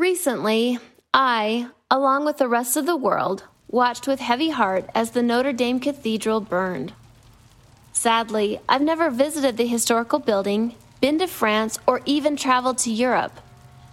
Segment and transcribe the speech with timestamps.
[0.00, 0.78] Recently,
[1.12, 5.52] I, along with the rest of the world, watched with heavy heart as the Notre
[5.52, 6.94] Dame Cathedral burned.
[7.92, 13.40] Sadly, I've never visited the historical building, been to France, or even traveled to Europe,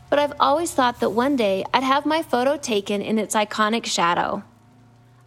[0.09, 3.85] but I've always thought that one day I'd have my photo taken in its iconic
[3.85, 4.43] shadow.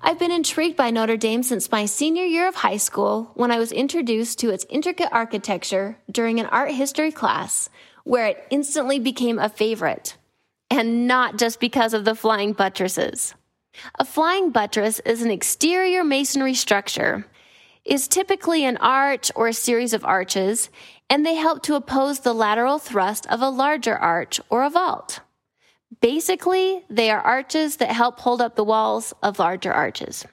[0.01, 3.59] I've been intrigued by Notre Dame since my senior year of high school when I
[3.59, 7.69] was introduced to its intricate architecture during an art history class,
[8.05, 10.17] where it instantly became a favorite.
[10.71, 13.35] And not just because of the flying buttresses.
[13.99, 17.27] A flying buttress is an exterior masonry structure.
[17.85, 20.71] Is typically an arch or a series of arches,
[21.09, 25.21] and they help to oppose the lateral thrust of a larger arch or a vault.
[26.01, 30.25] Basically, they are arches that help hold up the walls of larger arches.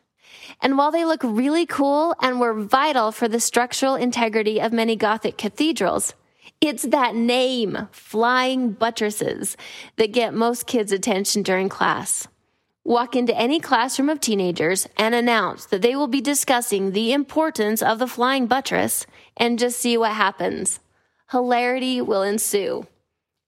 [0.61, 4.95] And while they look really cool and were vital for the structural integrity of many
[4.95, 6.13] Gothic cathedrals,
[6.61, 9.57] it's that name, flying buttresses,
[9.97, 12.27] that get most kids' attention during class.
[12.83, 17.81] Walk into any classroom of teenagers and announce that they will be discussing the importance
[17.81, 19.05] of the flying buttress
[19.35, 20.79] and just see what happens.
[21.31, 22.87] Hilarity will ensue.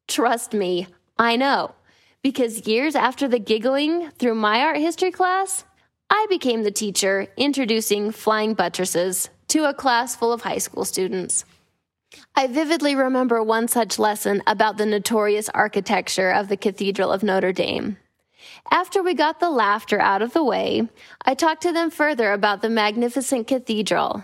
[0.08, 1.76] Trust me, I know
[2.22, 5.64] because years after the giggling through my art history class,
[6.10, 11.46] I became the teacher introducing flying buttresses to a class full of high school students.
[12.36, 17.54] I vividly remember one such lesson about the notorious architecture of the Cathedral of Notre
[17.54, 17.98] Dame.
[18.72, 20.88] After we got the laughter out of the way,
[21.24, 24.24] I talked to them further about the magnificent cathedral,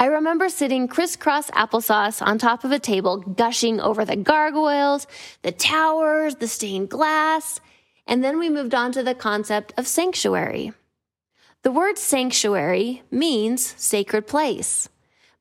[0.00, 5.06] I remember sitting crisscross applesauce on top of a table, gushing over the gargoyles,
[5.42, 7.60] the towers, the stained glass,
[8.06, 10.72] and then we moved on to the concept of sanctuary.
[11.62, 14.88] The word sanctuary means sacred place,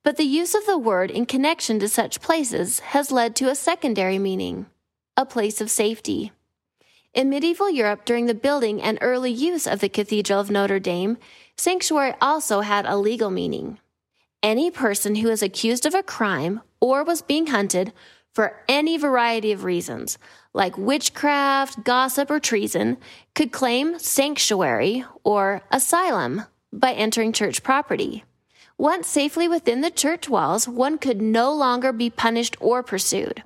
[0.04, 3.56] but the use of the word in connection to such places has led to a
[3.56, 4.66] secondary meaning,
[5.16, 6.32] a place of safety.
[7.14, 11.18] In medieval Europe, during the building and early use of the Cathedral of Notre Dame,
[11.58, 13.80] sanctuary also had a legal meaning
[14.44, 17.94] any person who is accused of a crime or was being hunted
[18.34, 20.18] for any variety of reasons,
[20.54, 22.98] like witchcraft, gossip, or treason,
[23.36, 26.44] could claim sanctuary or asylum
[26.74, 28.24] by entering church property.
[28.78, 33.44] Once safely within the church walls, one could no longer be punished or pursued.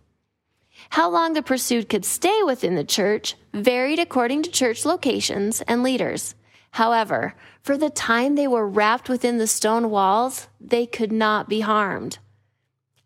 [0.91, 5.83] How long the pursued could stay within the church varied according to church locations and
[5.83, 6.35] leaders.
[6.71, 11.61] However, for the time they were wrapped within the stone walls, they could not be
[11.61, 12.19] harmed.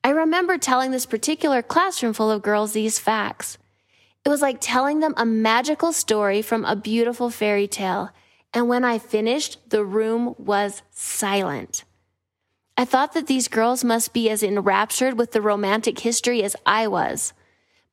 [0.03, 3.57] I remember telling this particular classroom full of girls these facts.
[4.25, 8.09] It was like telling them a magical story from a beautiful fairy tale.
[8.53, 11.83] And when I finished, the room was silent.
[12.77, 16.87] I thought that these girls must be as enraptured with the romantic history as I
[16.87, 17.33] was.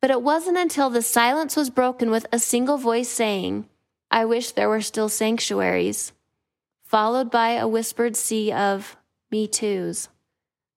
[0.01, 3.69] But it wasn't until the silence was broken with a single voice saying,
[4.11, 6.13] I wish there were still sanctuaries,
[6.85, 8.97] followed by a whispered sea of
[9.31, 10.09] me too's,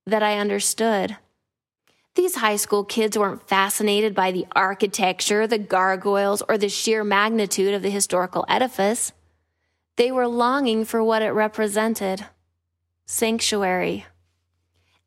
[0.06, 1.18] that I understood.
[2.16, 7.74] These high school kids weren't fascinated by the architecture, the gargoyles, or the sheer magnitude
[7.74, 9.14] of the historical edifice.
[9.96, 12.26] They were longing for what it represented
[13.12, 14.06] sanctuary.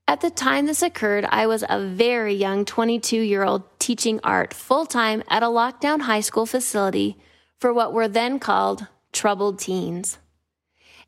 [0.07, 4.53] At the time this occurred, I was a very young 22 year old teaching art
[4.53, 7.17] full time at a lockdown high school facility
[7.59, 10.19] for what were then called troubled teens.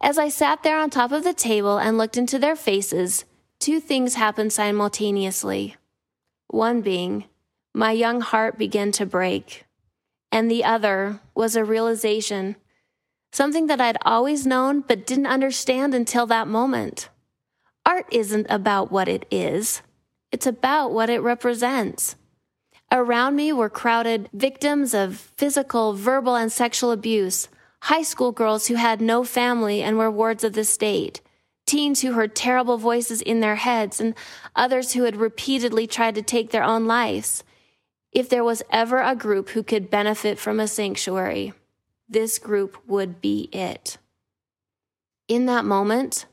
[0.01, 3.27] As I sat there on top of the table and looked into their faces,
[3.59, 5.77] two things happened simultaneously.
[6.47, 7.25] One being,
[7.75, 9.67] my young heart began to break,
[10.33, 12.57] and the other was a realization,
[13.36, 17.10] something that I'd always known but didn't understand until that moment.
[17.84, 19.82] Art isn't about what it is,
[20.32, 22.16] it's about what it represents.
[22.91, 27.48] Around me were crowded victims of physical, verbal, and sexual abuse,
[27.82, 31.20] high school girls who had no family and were wards of the state,
[31.66, 34.14] teens who heard terrible voices in their heads, and
[34.54, 37.44] others who had repeatedly tried to take their own lives.
[38.12, 41.53] If there was ever a group who could benefit from a sanctuary,
[42.08, 43.98] this group would be it.
[45.28, 46.26] In that moment,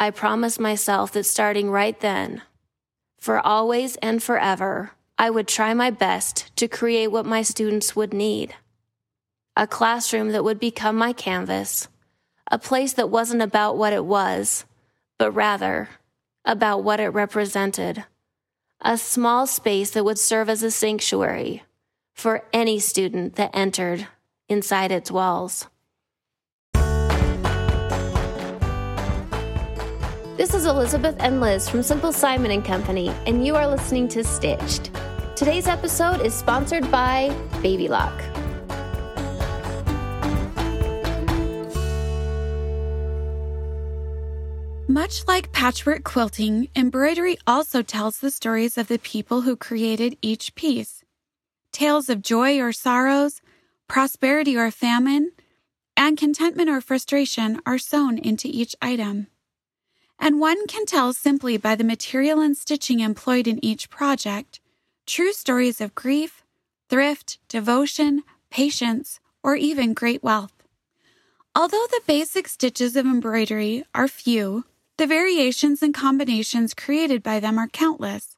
[0.00, 2.42] I promised myself that starting right then,
[3.18, 8.14] for always and forever, I would try my best to create what my students would
[8.14, 8.54] need.
[9.56, 11.88] A classroom that would become my canvas,
[12.50, 14.64] a place that wasn't about what it was,
[15.18, 15.88] but rather
[16.44, 18.04] about what it represented,
[18.80, 21.64] a small space that would serve as a sanctuary
[22.14, 24.06] for any student that entered
[24.48, 25.66] inside its walls.
[30.36, 34.22] This is Elizabeth and Liz from Simple Simon and Company, and you are listening to
[34.22, 34.90] Stitched.
[35.34, 38.14] Today's episode is sponsored by Baby Lock.
[44.86, 50.54] Much like patchwork quilting, embroidery also tells the stories of the people who created each
[50.54, 51.04] piece.
[51.72, 53.40] Tales of joy or sorrows,
[53.88, 55.32] prosperity or famine,
[55.96, 59.26] and contentment or frustration are sewn into each item.
[60.18, 64.60] And one can tell simply by the material and stitching employed in each project
[65.06, 66.44] true stories of grief,
[66.90, 70.52] thrift, devotion, patience, or even great wealth.
[71.54, 74.64] Although the basic stitches of embroidery are few,
[74.98, 78.36] the variations and combinations created by them are countless.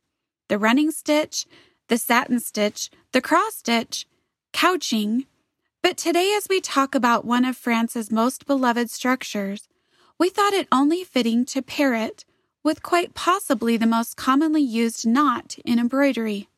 [0.48, 1.46] The running stitch,
[1.88, 4.06] the satin stitch, the cross stitch,
[4.52, 5.26] couching.
[5.82, 9.68] But today, as we talk about one of France's most beloved structures,
[10.18, 12.24] we thought it only fitting to pair it
[12.62, 16.48] with quite possibly the most commonly used knot in embroidery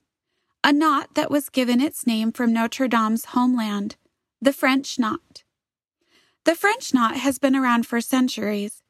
[0.65, 3.97] a knot that was given its name from Notre Dame's homeland,
[4.41, 5.43] the French knot.
[6.45, 8.83] The French knot has been around for centuries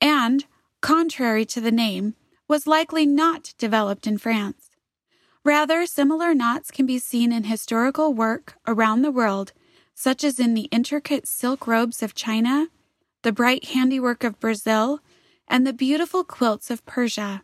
[0.00, 0.44] and,
[0.80, 2.14] contrary to the name,
[2.48, 4.70] was likely not developed in France.
[5.44, 9.52] Rather, similar knots can be seen in historical work around the world,
[10.00, 12.68] such as in the intricate silk robes of China,
[13.20, 15.00] the bright handiwork of Brazil,
[15.46, 17.42] and the beautiful quilts of Persia.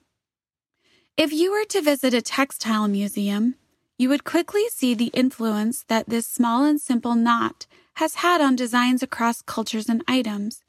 [1.19, 3.56] If you were to visit a textile museum,
[3.99, 7.67] you would quickly see the influence that this small and simple knot
[7.97, 10.62] has had on designs across cultures and items,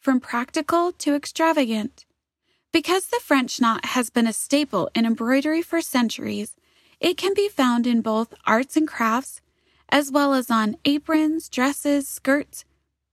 [0.00, 2.06] from practical to extravagant.
[2.72, 6.56] Because the French knot has been a staple in embroidery for centuries,
[7.00, 9.41] it can be found in both arts and crafts,
[9.92, 12.64] as well as on aprons, dresses, skirts,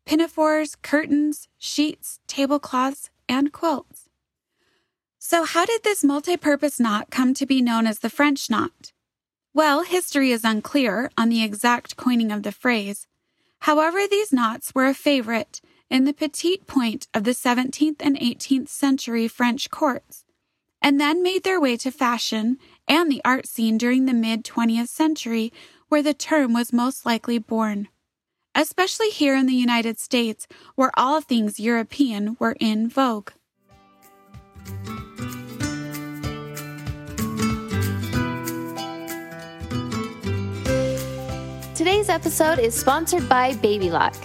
[0.06, 4.10] pinafores, curtains, sheets, tablecloths, and quilts.
[5.20, 8.94] So, how did this multi purpose knot come to be known as the French knot?
[9.54, 13.06] Well, history is unclear on the exact coining of the phrase.
[13.64, 15.60] However, these knots were a favorite
[15.90, 20.24] in the petit point of the 17th and 18th century French courts,
[20.82, 24.88] and then made their way to fashion and the art scene during the mid 20th
[24.88, 25.52] century,
[25.90, 27.90] where the term was most likely born.
[28.56, 33.32] Especially here in the United States, where all things European were in vogue.
[41.76, 44.16] Today's episode is sponsored by Baby Lock.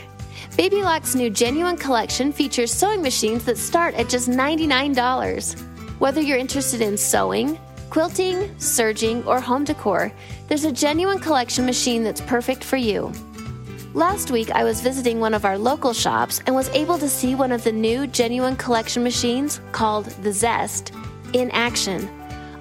[0.57, 5.61] Baby Lock's new genuine collection features sewing machines that start at just $99.
[6.01, 7.59] Whether you're interested in sewing,
[7.95, 10.13] quilting, serging, or home decor,
[10.49, 13.13] there's a genuine collection machine that's perfect for you.
[13.93, 17.37] Last week, I was visiting one of our local shops and was able to see
[17.37, 20.93] one of the new genuine collection machines called the Zest
[21.35, 22.11] in action.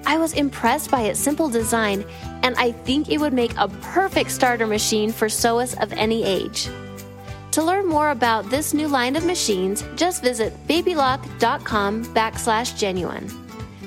[0.06, 2.04] I was impressed by its simple design,
[2.44, 6.68] and I think it would make a perfect starter machine for sewists of any age.
[7.50, 13.28] To learn more about this new line of machines, just visit babylock.com backslash genuine.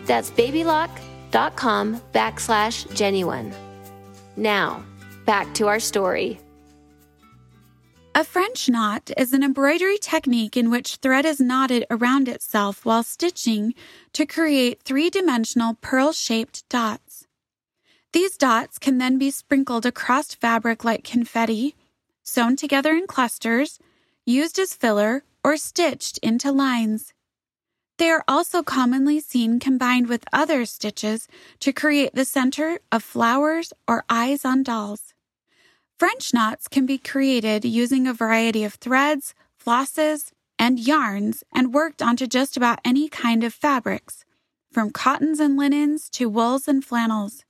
[0.05, 3.53] That's babylock.com backslash genuine.
[4.35, 4.83] Now,
[5.25, 6.39] back to our story.
[8.15, 13.03] A French knot is an embroidery technique in which thread is knotted around itself while
[13.03, 13.75] stitching
[14.13, 17.27] to create three dimensional pearl shaped dots.
[18.13, 21.75] These dots can then be sprinkled across fabric like confetti,
[22.23, 23.77] sewn together in clusters,
[24.25, 27.13] used as filler, or stitched into lines.
[27.97, 31.27] They are also commonly seen combined with other stitches
[31.59, 35.13] to create the center of flowers or eyes on dolls.
[35.97, 42.01] French knots can be created using a variety of threads, flosses, and yarns and worked
[42.03, 44.23] onto just about any kind of fabrics,
[44.71, 47.45] from cottons and linens to wools and flannels.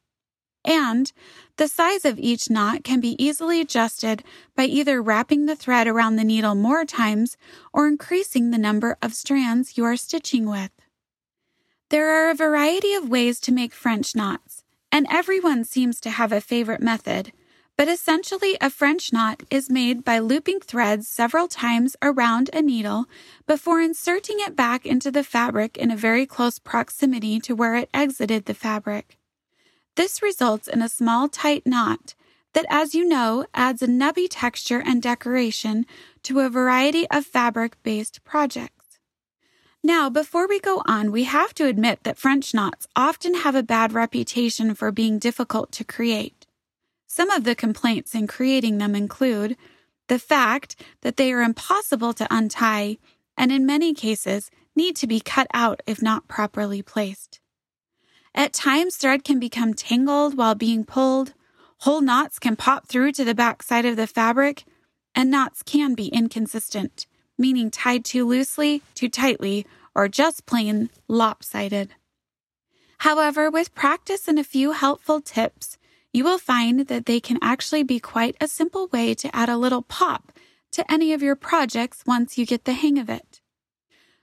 [0.67, 1.11] And
[1.55, 4.23] the size of each knot can be easily adjusted
[4.55, 7.37] by either wrapping the thread around the needle more times
[7.73, 10.71] or increasing the number of strands you are stitching with.
[11.89, 16.31] There are a variety of ways to make French knots, and everyone seems to have
[16.31, 17.31] a favorite method
[17.77, 23.05] but essentially a French knot is made by looping threads several times around a needle
[23.45, 27.89] before inserting it back into the fabric in a very close proximity to where it
[27.93, 29.17] exited the fabric.
[29.97, 32.13] This results in a small tight knot
[32.53, 35.87] that, as you know, adds a nubby texture and decoration
[36.21, 38.99] to a variety of fabric based projects.
[39.83, 43.63] Now, before we go on, we have to admit that French knots often have a
[43.63, 46.45] bad reputation for being difficult to create.
[47.07, 49.57] Some of the complaints in creating them include
[50.09, 52.99] the fact that they are impossible to untie
[53.35, 57.39] and in many cases need to be cut out if not properly placed.
[58.37, 61.33] At times, thread can become tangled while being pulled.
[61.79, 64.63] Whole knots can pop through to the back side of the fabric,
[65.15, 69.65] and knots can be inconsistent, meaning tied too loosely, too tightly,
[69.95, 71.95] or just plain lopsided.
[72.99, 75.79] However, with practice and a few helpful tips,
[76.13, 79.57] you will find that they can actually be quite a simple way to add a
[79.57, 80.31] little pop
[80.73, 83.41] to any of your projects once you get the hang of it.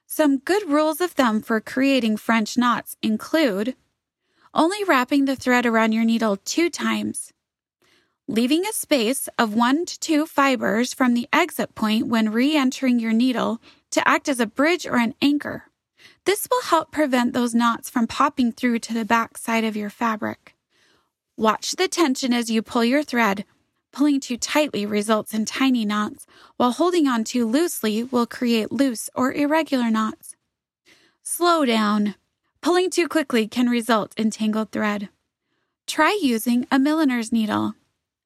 [0.07, 3.75] Some good rules of thumb for creating French knots include
[4.55, 7.33] only wrapping the thread around your needle two times,
[8.29, 12.99] leaving a space of one to two fibers from the exit point when re entering
[12.99, 15.65] your needle to act as a bridge or an anchor.
[16.25, 19.91] This will help prevent those knots from popping through to the back side of your
[19.91, 20.55] fabric.
[21.37, 23.45] Watch the tension as you pull your thread.
[23.93, 29.09] Pulling too tightly results in tiny knots, while holding on too loosely will create loose
[29.15, 30.35] or irregular knots.
[31.23, 32.17] Slow down.
[32.65, 35.11] Pulling too quickly can result in tangled thread.
[35.87, 37.75] Try using a milliner's needle.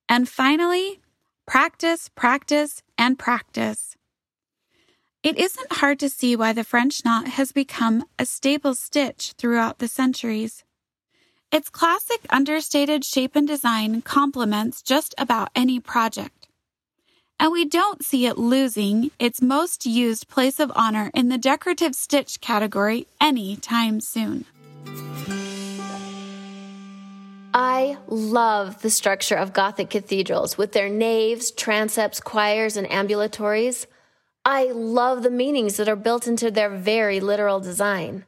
[0.09, 1.01] And finally,
[1.45, 3.97] practice, practice, and practice.
[5.25, 9.81] It isn't hard to see why the French knot has become a staple stitch throughout
[9.81, 10.63] the centuries.
[11.51, 16.38] Its classic understated shape and design complements just about any project.
[17.41, 21.95] And we don't see it losing its most used place of honor in the decorative
[21.95, 24.45] stitch category anytime soon.
[27.55, 33.87] I love the structure of Gothic cathedrals with their naves, transepts, choirs, and ambulatories.
[34.45, 38.25] I love the meanings that are built into their very literal design.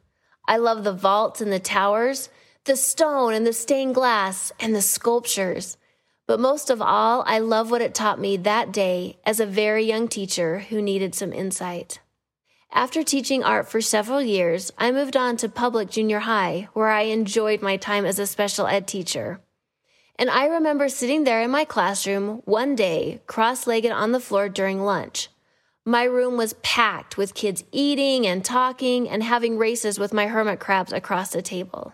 [0.47, 2.29] I love the vaults and the towers
[2.65, 5.77] the stone and the stained glass and the sculptures.
[6.31, 9.83] But most of all, I love what it taught me that day as a very
[9.83, 11.99] young teacher who needed some insight.
[12.71, 17.01] After teaching art for several years, I moved on to public junior high, where I
[17.01, 19.41] enjoyed my time as a special ed teacher.
[20.15, 24.47] And I remember sitting there in my classroom one day, cross legged on the floor
[24.47, 25.27] during lunch.
[25.83, 30.61] My room was packed with kids eating and talking and having races with my hermit
[30.61, 31.91] crabs across the table.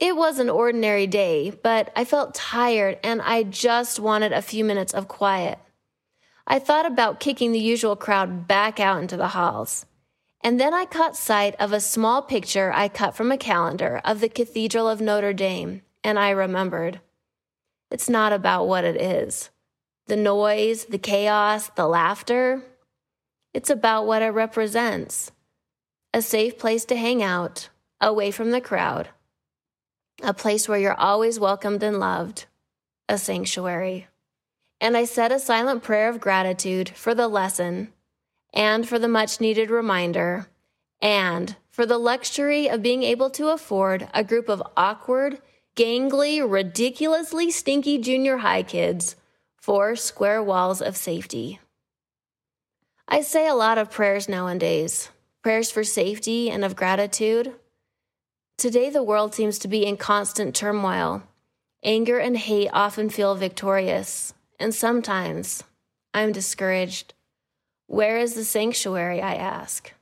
[0.00, 4.64] It was an ordinary day, but I felt tired and I just wanted a few
[4.64, 5.58] minutes of quiet.
[6.46, 9.84] I thought about kicking the usual crowd back out into the halls.
[10.42, 14.20] And then I caught sight of a small picture I cut from a calendar of
[14.20, 17.00] the Cathedral of Notre Dame, and I remembered.
[17.90, 19.50] It's not about what it is
[20.06, 22.62] the noise, the chaos, the laughter.
[23.52, 25.30] It's about what it represents
[26.14, 27.68] a safe place to hang out,
[28.00, 29.10] away from the crowd
[30.22, 32.46] a place where you're always welcomed and loved,
[33.08, 34.06] a sanctuary.
[34.80, 37.92] And I said a silent prayer of gratitude for the lesson
[38.52, 40.46] and for the much needed reminder
[41.00, 45.40] and for the luxury of being able to afford a group of awkward,
[45.76, 49.16] gangly, ridiculously stinky junior high kids
[49.56, 51.60] four square walls of safety.
[53.06, 55.10] I say a lot of prayers nowadays
[55.42, 57.54] prayers for safety and of gratitude.
[58.60, 61.22] Today, the world seems to be in constant turmoil.
[61.82, 65.64] Anger and hate often feel victorious, and sometimes
[66.12, 67.14] I'm discouraged.
[67.86, 69.22] Where is the sanctuary?
[69.22, 69.94] I ask.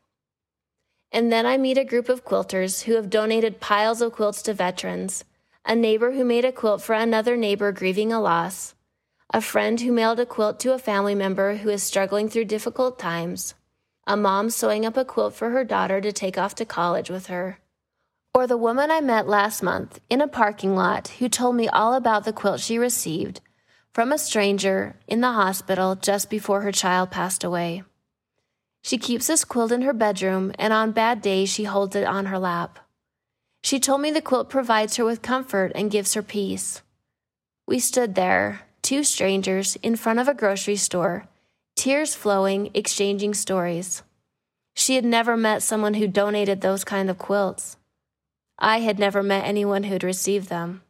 [1.12, 4.55] And then I meet a group of quilters who have donated piles of quilts to
[4.55, 5.23] veterans,
[5.65, 8.75] a neighbor who made a quilt for another neighbor grieving a loss,
[9.33, 12.99] a friend who mailed a quilt to a family member who is struggling through difficult
[12.99, 13.55] times,
[14.05, 17.29] a mom sewing up a quilt for her daughter to take off to college with
[17.29, 17.61] her
[18.38, 21.92] or the woman I met last month in a parking lot who told me all
[21.92, 23.40] about the quilt she received
[23.92, 27.83] from a stranger in the hospital just before her child passed away.
[28.80, 32.26] She keeps this quilt in her bedroom, and on bad days, she holds it on
[32.26, 32.78] her lap.
[33.64, 36.80] She told me the quilt provides her with comfort and gives her peace.
[37.66, 41.26] We stood there, two strangers, in front of a grocery store,
[41.75, 44.04] tears flowing, exchanging stories.
[44.76, 47.78] She had never met someone who donated those kind of quilts.
[48.59, 50.83] I had never met anyone who'd received them.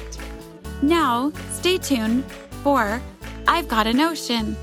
[0.84, 2.26] Now, stay tuned
[2.62, 3.02] for
[3.48, 4.56] I've Got a Notion.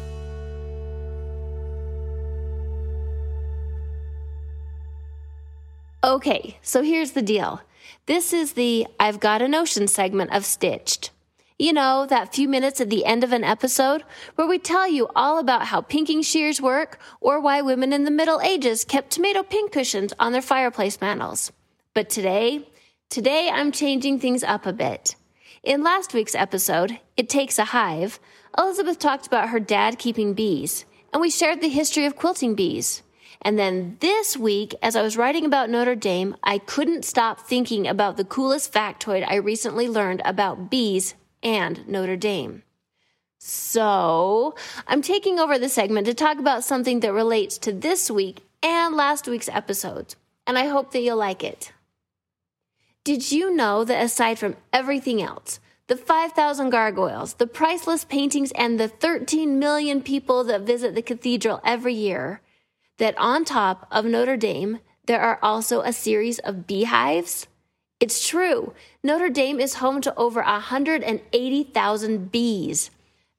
[6.04, 7.62] Okay, so here's the deal.
[8.04, 11.12] This is the I've Got a Notion segment of Stitched.
[11.58, 15.08] You know, that few minutes at the end of an episode where we tell you
[15.16, 19.42] all about how pinking shears work or why women in the Middle Ages kept tomato
[19.42, 21.52] pincushions on their fireplace mantels.
[21.94, 22.68] But today,
[23.08, 25.16] today I'm changing things up a bit.
[25.62, 28.20] In last week's episode, It Takes a Hive,
[28.58, 30.84] Elizabeth talked about her dad keeping bees,
[31.14, 33.02] and we shared the history of quilting bees.
[33.45, 37.87] And then this week, as I was writing about Notre Dame, I couldn't stop thinking
[37.87, 42.63] about the coolest factoid I recently learned about bees and Notre Dame.
[43.39, 44.55] So,
[44.87, 48.97] I'm taking over the segment to talk about something that relates to this week and
[48.97, 51.71] last week's episodes, and I hope that you'll like it.
[53.05, 58.81] Did you know that aside from everything else, the 5,000 gargoyles, the priceless paintings, and
[58.81, 62.41] the 13 million people that visit the cathedral every year,
[62.99, 67.47] that on top of Notre Dame, there are also a series of beehives?
[68.00, 68.75] It's true.
[69.02, 72.91] Notre Dame is home to over 180,000 bees.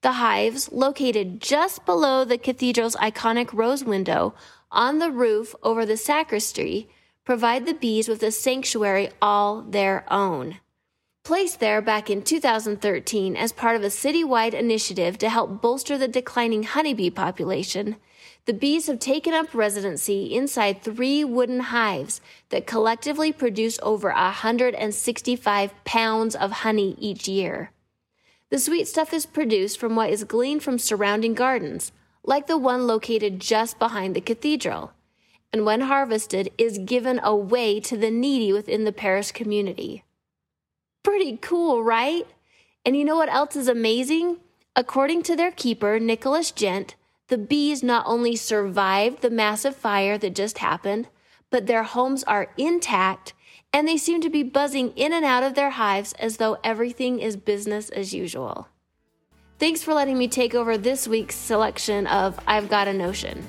[0.01, 4.35] The hives, located just below the cathedral's iconic rose window
[4.71, 6.89] on the roof over the sacristy,
[7.23, 10.59] provide the bees with a sanctuary all their own.
[11.23, 16.07] Placed there back in 2013 as part of a citywide initiative to help bolster the
[16.07, 17.95] declining honeybee population,
[18.45, 25.83] the bees have taken up residency inside three wooden hives that collectively produce over 165
[25.83, 27.71] pounds of honey each year.
[28.51, 31.91] The sweet stuff is produced from what is gleaned from surrounding gardens,
[32.23, 34.91] like the one located just behind the cathedral,
[35.51, 40.03] and when harvested is given away to the needy within the parish community.
[41.01, 42.27] Pretty cool, right?
[42.85, 44.37] And you know what else is amazing?
[44.75, 46.93] According to their keeper, Nicolas Géant,
[47.27, 51.07] the bees not only survived the massive fire that just happened,
[51.49, 53.33] but their homes are intact
[53.73, 57.19] and they seem to be buzzing in and out of their hives as though everything
[57.19, 58.69] is business as usual.
[59.57, 63.45] Thanks for letting me take over this week's selection of I've Got a Notion.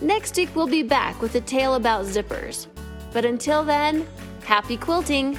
[0.00, 2.66] Next week, we'll be back with a tale about zippers.
[3.12, 4.06] But until then,
[4.44, 5.36] happy quilting!